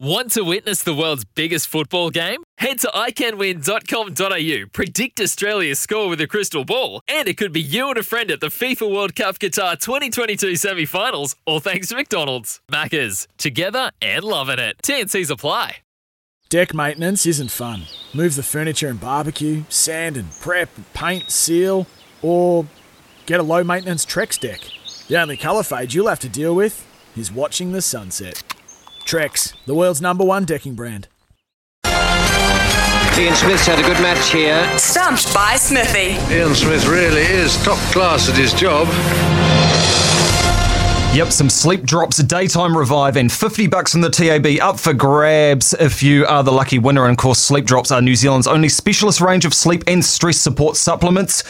[0.00, 2.44] Want to witness the world's biggest football game?
[2.58, 7.88] Head to iCanWin.com.au, predict Australia's score with a crystal ball, and it could be you
[7.88, 11.96] and a friend at the FIFA World Cup Qatar 2022 semi finals, all thanks to
[11.96, 12.60] McDonald's.
[12.70, 14.76] Maccas, together and loving it.
[14.84, 15.78] TNC's apply.
[16.48, 17.82] Deck maintenance isn't fun.
[18.14, 21.88] Move the furniture and barbecue, sand and prep, paint, seal,
[22.22, 22.66] or
[23.26, 24.60] get a low maintenance Trex deck.
[25.08, 26.86] The only colour fade you'll have to deal with
[27.16, 28.44] is watching the sunset.
[29.08, 31.08] Trex, the world's number one decking brand.
[31.86, 34.78] Ian Smith's had a good match here.
[34.78, 36.18] Stumped by Smithy.
[36.32, 38.86] Ian Smith really is top class at his job.
[41.16, 45.72] Yep, some sleep drops, daytime revive, and 50 bucks from the TAB up for grabs
[45.72, 47.06] if you are the lucky winner.
[47.06, 50.36] And of course, sleep drops are New Zealand's only specialist range of sleep and stress
[50.36, 51.44] support supplements.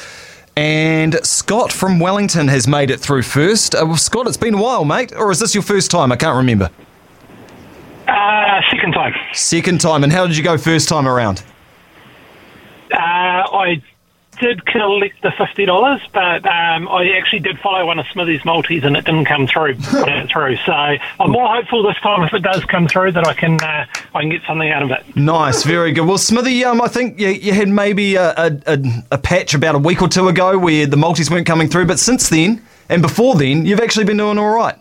[0.56, 3.75] And Scott from Wellington has made it through first.
[3.75, 5.12] Uh, Scott, it's been a while, mate.
[5.17, 6.12] Or is this your first time?
[6.12, 6.70] I can't remember.
[8.09, 9.14] Uh, second time.
[9.34, 10.03] Second time.
[10.03, 11.42] And how did you go first time around?
[12.91, 13.83] Uh, I
[14.41, 18.84] did collect the fifty dollars, but um, I actually did follow one of Smithy's multis,
[18.84, 19.75] and it didn't come through.
[20.29, 20.56] Through.
[20.64, 23.86] So I'm more hopeful this time if it does come through that I can uh,
[24.14, 25.17] I can get something out of it.
[25.17, 26.06] Nice, very good.
[26.06, 29.75] Well, Smithy, um, I think you, you had maybe a, a, a, a patch about
[29.75, 33.03] a week or two ago where the multis weren't coming through, but since then and
[33.03, 34.77] before then, you've actually been doing all right.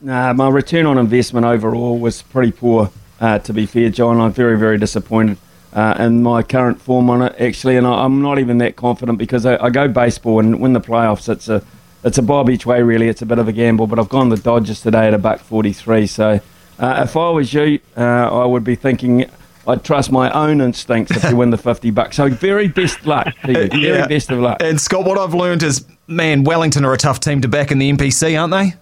[0.00, 4.20] Nah, my return on investment overall was pretty poor, uh, to be fair, John.
[4.20, 5.38] I'm very, very disappointed
[5.72, 9.18] uh, in my current form on it, actually, and I, am not even that confident
[9.18, 11.28] because I, I, go baseball and win the playoffs.
[11.28, 11.64] It's a
[12.04, 13.08] it's a bob each way, really.
[13.08, 15.40] It's a bit of a gamble, but I've gone the Dodgers today at a buck
[15.40, 16.06] 43.
[16.06, 16.40] So
[16.78, 19.28] uh, if I was you, uh, I would be thinking
[19.66, 22.16] I'd trust my own instincts if you win the 50 bucks.
[22.16, 23.68] So very best luck to you.
[23.68, 24.06] Very yeah.
[24.06, 24.58] best of luck.
[24.62, 27.78] And Scott, what I've learned is, man, Wellington are a tough team to back in
[27.78, 28.78] the NPC, aren't they?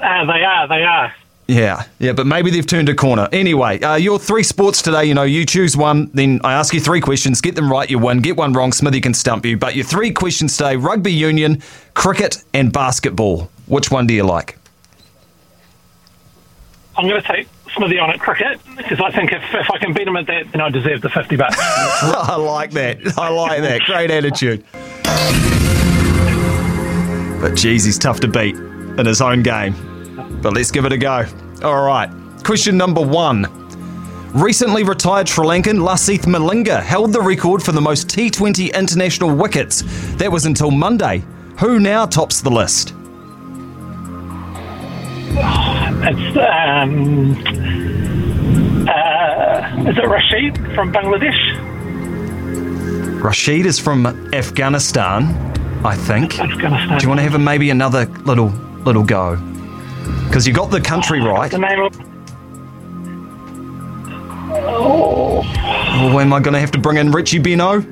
[0.00, 1.14] Uh, they are, they are.
[1.48, 3.26] Yeah, yeah, but maybe they've turned a corner.
[3.32, 6.80] Anyway, uh, your three sports today, you know, you choose one, then I ask you
[6.80, 8.20] three questions, get them right, you win.
[8.20, 9.56] Get one wrong, Smithy can stump you.
[9.56, 11.62] But your three questions today rugby union,
[11.94, 13.50] cricket, and basketball.
[13.64, 14.58] Which one do you like?
[16.98, 19.94] I'm going to take Smithy on at cricket because I think if, if I can
[19.94, 21.56] beat him at that, then I deserve the 50 bucks.
[21.60, 23.16] I like that.
[23.16, 23.80] I like that.
[23.86, 24.66] Great attitude.
[27.40, 28.56] But geez, he's tough to beat
[28.98, 29.74] in his own game.
[30.42, 31.24] But let's give it a go.
[31.62, 32.10] All right.
[32.44, 33.46] Question number one.
[34.34, 39.82] Recently retired Sri Lankan Lasith Malinga held the record for the most T20 international wickets.
[40.16, 41.24] That was until Monday.
[41.58, 42.94] Who now tops the list?
[46.00, 47.32] It's um,
[48.88, 51.42] uh, is it Rashid from Bangladesh?
[53.22, 55.24] Rashid is from Afghanistan,
[55.84, 56.38] I think.
[56.38, 56.98] Afghanistan.
[56.98, 58.52] Do you want to have a, maybe another little
[58.84, 59.36] little go?
[60.26, 61.50] Because you got the country right.
[61.50, 62.08] The name of.
[64.50, 65.40] Oh.
[65.40, 67.84] Well, am I going to have to bring in Richie Benaud?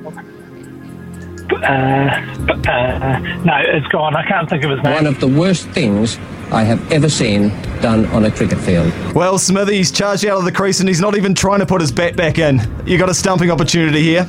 [1.51, 4.15] Uh, uh, no, it's gone.
[4.15, 4.93] I can't think of his name.
[4.93, 6.17] One of the worst things
[6.51, 7.49] I have ever seen
[7.81, 8.91] done on a cricket field.
[9.13, 11.91] Well, Smithy's charged out of the crease and he's not even trying to put his
[11.91, 12.59] bat back in.
[12.85, 14.27] You got a stumping opportunity here.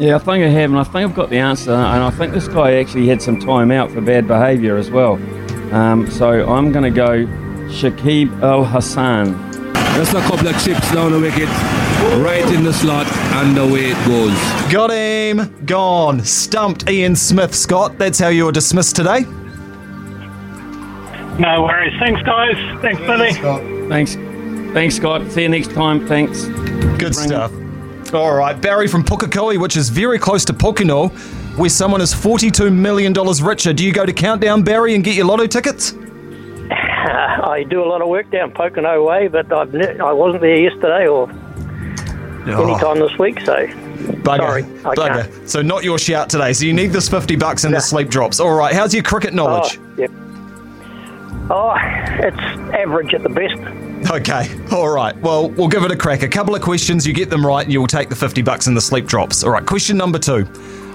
[0.00, 1.72] Yeah, I think I have, and I think I've got the answer.
[1.72, 5.14] And I think this guy actually had some time out for bad behaviour as well.
[5.74, 7.26] Um, so I'm going to go
[7.68, 9.34] Shakib Al Hasan.
[9.96, 11.48] Just a couple of chips down the wicket,
[12.24, 14.72] right in the slot, and away it goes.
[14.72, 15.66] Got him.
[15.66, 16.24] Gone.
[16.24, 17.98] Stumped Ian Smith, Scott.
[17.98, 19.26] That's how you were dismissed today.
[21.38, 21.92] No worries.
[22.00, 22.56] Thanks, guys.
[22.80, 23.34] Thanks, Billy.
[23.90, 24.14] Thanks.
[24.72, 25.30] Thanks, Scott.
[25.30, 26.06] See you next time.
[26.06, 26.46] Thanks.
[26.46, 27.52] Good Bring stuff.
[27.52, 27.69] It.
[28.12, 28.60] All right.
[28.60, 31.10] Barry from Pukekohe, which is very close to Pokeno,
[31.56, 33.72] where someone is $42 million richer.
[33.72, 35.92] Do you go to Countdown, Barry, and get your lotto tickets?
[36.70, 40.56] I do a lot of work down Pokeno Way, but I've ne- I wasn't there
[40.56, 42.68] yesterday or oh.
[42.68, 44.38] any time this week, so Bugger.
[44.38, 44.62] sorry.
[44.62, 45.30] I Bugger.
[45.30, 45.50] Can't.
[45.50, 46.52] So not your shout today.
[46.52, 47.78] So you need this 50 bucks and no.
[47.78, 48.40] the sleep drops.
[48.40, 48.74] All right.
[48.74, 49.78] How's your cricket oh, knowledge?
[49.78, 50.10] Oh, yep.
[51.52, 51.74] Oh,
[52.24, 52.38] it's
[52.74, 53.89] average at the best.
[54.10, 55.16] Okay, all right.
[55.20, 56.22] Well, we'll give it a crack.
[56.22, 58.76] A couple of questions, you get them right, and you'll take the 50 bucks and
[58.76, 59.44] the sleep drops.
[59.44, 60.44] All right, question number two.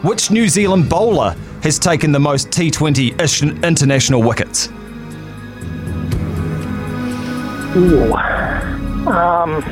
[0.02, 4.68] Which New Zealand bowler has taken the most T20 international wickets?
[7.78, 8.14] Ooh.
[9.08, 9.64] Um,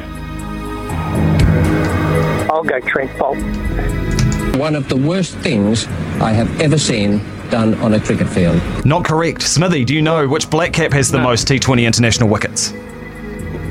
[2.50, 4.58] I'll go Trent Boult.
[4.58, 5.86] One of the worst things
[6.22, 7.20] I have ever seen
[7.50, 8.62] done on a cricket field.
[8.86, 9.42] Not correct.
[9.42, 11.24] Smithy, do you know which black cap has the No.
[11.26, 12.74] most T20 international wickets?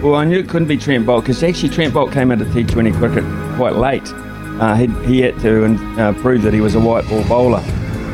[0.02, 2.92] Well, I knew it couldn't be Trent Boult because actually Trent Boult came into T20
[2.98, 3.22] cricket
[3.56, 4.02] quite late.
[4.60, 7.60] Uh, he, he had to and, uh, prove that he was a white ball bowler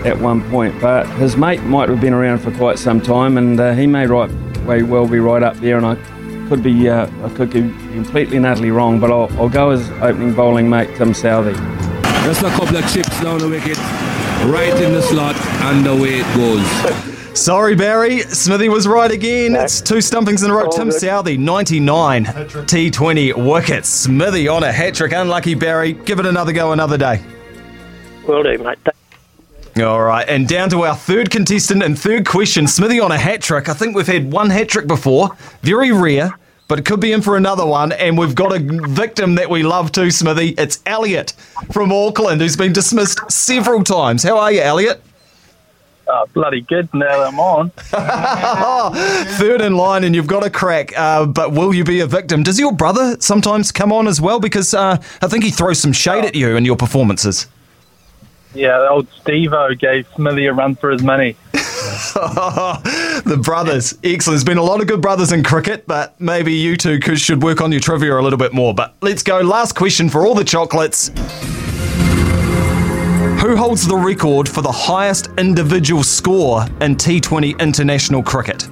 [0.05, 3.59] at one point, but his mate might have been around for quite some time, and
[3.59, 4.31] uh, he may right
[4.67, 5.79] may well be right up there.
[5.79, 5.95] And I
[6.51, 9.91] could be uh, I could be completely and utterly wrong, but I'll, I'll go as
[10.03, 11.57] opening bowling mate Tim Southee.
[12.25, 13.79] Just a couple of chips down the wicket,
[14.45, 17.08] right in the slot, and away it goes.
[17.35, 18.21] Sorry, Barry.
[18.21, 19.55] Smithy was right again.
[19.55, 20.69] It's two stumpings in a row.
[20.69, 21.01] Tim good.
[21.01, 23.89] Southee, 99 T20 wickets.
[23.89, 25.13] Smithy on a hat trick.
[25.13, 25.93] Unlucky, Barry.
[25.93, 27.23] Give it another go another day.
[28.27, 28.79] Will do, mate.
[29.81, 32.67] All right, and down to our third contestant and third question.
[32.67, 33.69] Smithy on a hat trick.
[33.69, 35.37] I think we've had one hat trick before.
[35.63, 36.37] Very rare,
[36.67, 37.93] but it could be in for another one.
[37.93, 40.49] And we've got a victim that we love too, Smithy.
[40.59, 41.33] It's Elliot
[41.71, 44.25] from Auckland, who's been dismissed several times.
[44.25, 45.01] How are you, Elliot?
[46.11, 47.71] Oh, bloody good now I'm on.
[49.39, 50.97] Third in line, and you've got a crack.
[50.97, 52.43] Uh, but will you be a victim?
[52.43, 54.41] Does your brother sometimes come on as well?
[54.41, 57.47] Because uh, I think he throws some shade at you and your performances.
[58.55, 61.37] Yeah, old Steve-O gave Smithy a run for his money.
[61.53, 64.37] the brothers, excellent.
[64.37, 67.43] There's been a lot of good brothers in cricket, but maybe you two could, should
[67.43, 68.73] work on your trivia a little bit more.
[68.73, 69.41] But let's go.
[69.41, 71.11] Last question for all the chocolates.
[73.41, 78.67] Who holds the record for the highest individual score in T20 international cricket?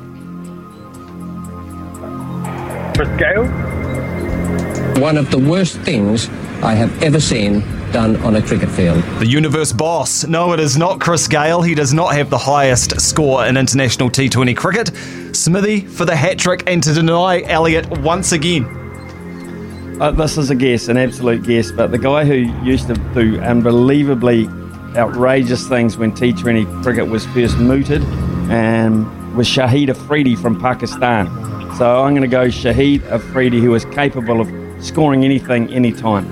[2.97, 3.47] Chris Gayle?
[5.01, 6.29] One of the worst things
[6.65, 7.61] I have ever seen
[7.93, 9.05] done on a cricket field.
[9.21, 10.27] The universe boss.
[10.27, 11.63] No, it is not Chris Gayle.
[11.63, 14.91] He does not have the highest score in international T20 cricket.
[15.37, 18.86] Smithy for the hat trick and to deny Elliot once again.
[19.99, 23.41] Uh, this is a guess, an absolute guess, but the guy who used to do
[23.41, 24.47] unbelievably
[24.95, 28.03] outrageous things when T20 cricket was first mooted
[28.51, 31.29] um, was Shahid Afridi from Pakistan.
[31.79, 36.27] So I'm going to go Shahid Afridi, who is capable of scoring anything, anytime.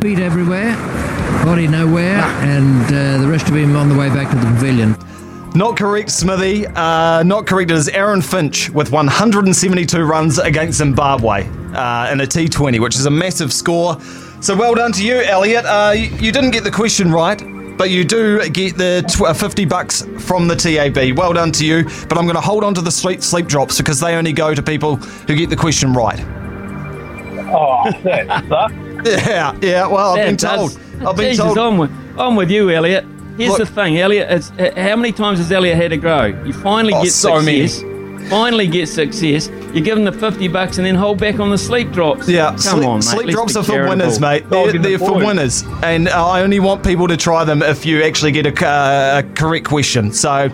[0.00, 0.74] Feet everywhere,
[1.44, 4.96] body nowhere, and uh, the rest of him on the way back to the pavilion.
[5.54, 6.66] Not correct, Smithy.
[6.68, 7.70] Uh, not correct.
[7.70, 13.06] It is Aaron Finch with 172 runs against Zimbabwe uh, in a T20, which is
[13.06, 14.00] a massive score.
[14.40, 15.64] So well done to you, Elliot.
[15.66, 17.38] Uh, you, you didn't get the question right,
[17.76, 21.16] but you do get the tw- uh, 50 bucks from the TAB.
[21.16, 21.84] Well done to you.
[22.08, 24.54] But I'm going to hold on to the sleep, sleep drops because they only go
[24.54, 26.18] to people who get the question right.
[27.52, 28.74] Oh, that sucks.
[29.26, 29.86] Yeah, yeah.
[29.86, 31.06] Well, I've That been does- told.
[31.08, 31.58] I've been Jesus, told.
[31.58, 33.04] I'm with, I'm with you, Elliot.
[33.36, 34.30] Here's Look- the thing, Elliot.
[34.30, 36.26] It's, uh, how many times has Elliot had to grow?
[36.26, 37.66] You finally Oh, get so many.
[37.68, 38.28] success.
[38.30, 39.48] Finally get success.
[39.74, 42.28] You give them the 50 bucks and then hold back on the sleep drops.
[42.28, 43.02] Yeah, Come sleep, on, mate.
[43.04, 43.98] sleep let's drops are for charitable.
[43.98, 44.48] winners, mate.
[44.50, 45.26] They're, they're for boy.
[45.26, 48.66] winners, and uh, I only want people to try them if you actually get a,
[48.66, 50.12] uh, a correct question.
[50.12, 50.48] So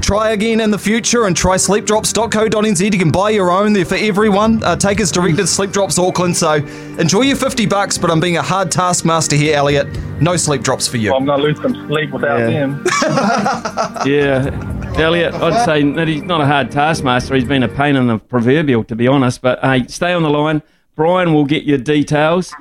[0.00, 2.80] try again in the future and try sleepdrops.co.nz.
[2.92, 3.72] You can buy your own.
[3.72, 4.62] They're for everyone.
[4.62, 6.36] Uh, take us directly to Sleep Drops Auckland.
[6.36, 6.54] So
[6.98, 9.88] enjoy your 50 bucks, but I'm being a hard taskmaster here, Elliot.
[10.20, 11.12] No sleep drops for you.
[11.14, 12.48] I'm going to lose some sleep without Yeah.
[12.50, 12.84] him.
[14.06, 14.75] Yeah.
[14.98, 17.34] Elliot, I'd say that he's not a hard taskmaster.
[17.34, 19.42] He's been a pain in the proverbial, to be honest.
[19.42, 20.62] But hey, stay on the line.
[20.94, 22.54] Brian will get your details.